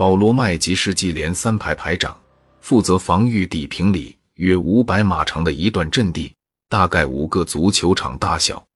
[0.00, 2.18] 保罗·麦吉是纪连三排排长，
[2.62, 6.34] 负责防御底平里约五百码长的一段阵地，
[6.70, 8.66] 大概五个足球场大小。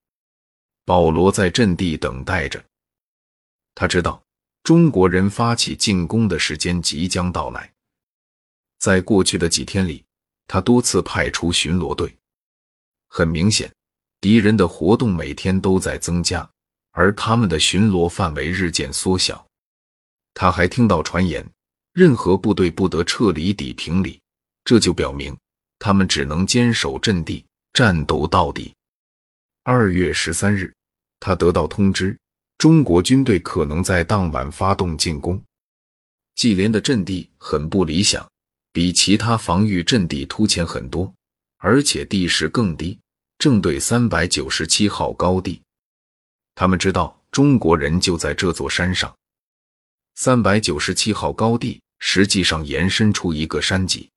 [0.84, 2.62] 保罗在阵地等待着，
[3.74, 4.22] 他知道
[4.64, 7.72] 中国人发起进攻的时间即将到来。
[8.78, 10.04] 在过去的几天里，
[10.46, 12.14] 他多次派出巡逻队。
[13.08, 13.72] 很明显，
[14.20, 16.46] 敌人的活动每天都在增加，
[16.90, 19.42] 而他们的巡逻范围日渐缩小。
[20.34, 21.48] 他还听到传言，
[21.92, 24.20] 任何部队不得撤离底平里，
[24.64, 25.34] 这就表明
[25.78, 28.74] 他们只能坚守阵地，战斗到底。
[29.62, 30.74] 二月十三日，
[31.20, 32.18] 他得到通知，
[32.58, 35.42] 中国军队可能在当晚发动进攻。
[36.34, 38.28] 纪连的阵地很不理想。
[38.72, 41.14] 比其他防御阵地凸前很多，
[41.58, 42.98] 而且地势更低，
[43.38, 45.62] 正对三百九十七号高地。
[46.56, 49.14] 他们知道中国人就在这座山上。
[50.16, 54.08] 三百九十七号高地实际上延伸出一个山脊，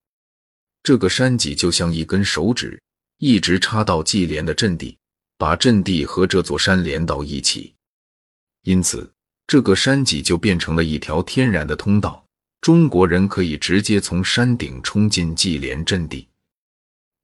[0.83, 2.79] 这个山脊就像一根手指，
[3.17, 4.95] 一直插到纪连的阵地，
[5.37, 7.73] 把阵地和这座山连到一起。
[8.61, 9.11] 因此，
[9.47, 12.23] 这个山脊就变成了一条天然的通道。
[12.61, 16.27] 中国人可以直接从山顶冲进纪连阵地。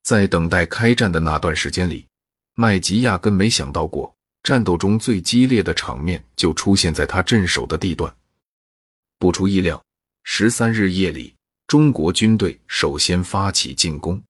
[0.04, 2.08] 在等待开战的那段时间里，
[2.56, 8.14] 麦吉压根没想到过，战斗中最激烈的场面就出现在他镇守的地段。
[9.24, 9.82] 不出意料，
[10.26, 11.34] 十三日夜里，
[11.66, 14.22] 中国军队首先发起进攻。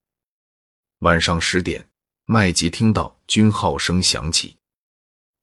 [1.00, 1.84] 晚上十点，
[2.26, 4.54] 麦吉听到军号声响起，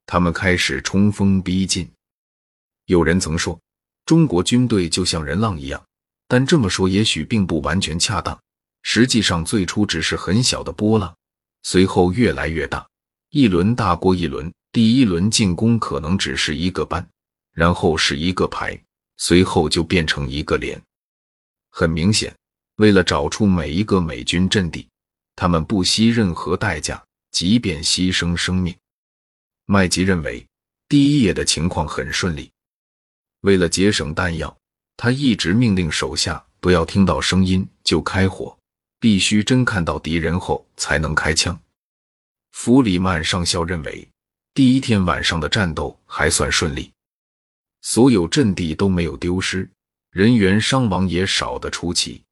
[0.05, 1.85] 他们开始冲锋逼近。
[2.85, 3.59] 有人曾说。
[4.05, 5.85] 中国军队就像人浪一样，
[6.29, 8.39] 但这么说也许并不完全恰当。
[8.83, 11.13] 实际上，最初只是很小的波浪，
[11.63, 12.87] 随后越来越大，
[13.31, 14.49] 一轮大过一轮。
[14.71, 17.05] 第一轮进攻可能只是一个班，
[17.51, 18.81] 然后是一个排，
[19.23, 20.81] 随后就变成一个连。
[21.69, 22.35] 很明显，
[22.77, 24.87] 为了找出每一个美军阵地，
[25.35, 28.75] 他们不惜任何代价，即便牺牲生命。
[29.67, 30.43] 麦吉认为，
[30.89, 32.49] 第一夜的情况很顺利。
[33.41, 34.57] 为了节省弹药，
[34.97, 38.57] 他一直命令手下不要听到声音就开火，
[38.99, 41.57] 必须真看到敌人后才能开枪。
[42.53, 44.09] 弗里曼上校认为，
[44.55, 46.91] 第一天晚上的战斗还算顺利，
[47.81, 49.69] 所有阵地都没有丢失，
[50.11, 52.23] 人员伤亡也少得出奇。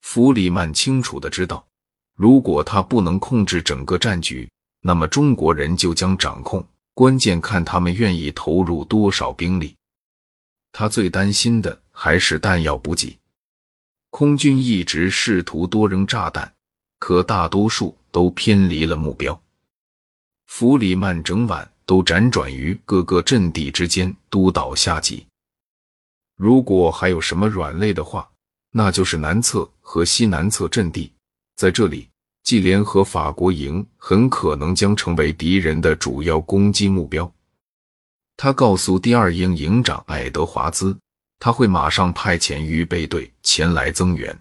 [0.00, 1.66] 弗里曼清楚的知道，
[2.14, 4.48] 如果他不能控制整个战局，
[4.80, 9.74] 那么中国人就将掌控，关键看他们愿意投入多少兵力。
[10.72, 13.18] 他最担心的还是弹药补给。
[14.10, 16.54] 空军一直试图多扔炸弹，
[16.98, 19.40] 可大多数都偏离了目标。
[20.46, 25.24] 弗里曼整晚都辗转于各个阵地之间督导下级。
[26.36, 28.28] 如果还有什么软肋的话，
[28.72, 31.10] 那就是南侧和西南侧阵地。
[31.54, 32.08] 在这里，
[32.42, 37.32] 纪联和法国营很可能将成为敌人的主要攻击目标。
[38.36, 40.94] 他告诉第二营营长爱德华兹，
[41.38, 44.36] 他会马上派遣预备队前来增援。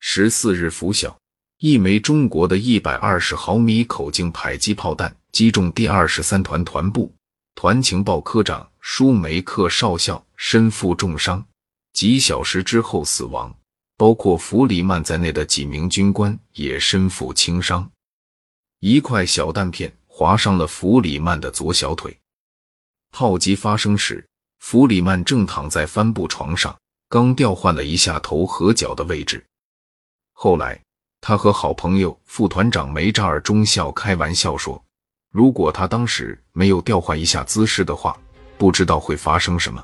[0.00, 1.16] 十四日拂晓，
[1.60, 7.12] 一枚中国的一百二十毫米口径迫击炮弹击中第二十三团团部，
[7.56, 11.44] 团情报科长舒梅克少校身负重伤，
[11.92, 13.52] 几小时之后死亡，
[13.96, 17.90] 包括弗里曼在内的几名军官也身负轻伤。
[18.78, 22.16] 一块小弹片划伤了弗里曼的左小腿。
[23.10, 24.24] 炮击发生时，
[24.60, 26.78] 弗里曼正躺在帆布床上，
[27.08, 29.44] 刚调换了一下头和脚的位置。
[30.32, 30.80] 后来，
[31.20, 34.80] 他和好朋友副团长梅扎尔中校开玩笑说
[35.34, 38.16] ：“如果他当时没有调换一下姿势的话，
[38.56, 39.82] 不知道会发生什么。”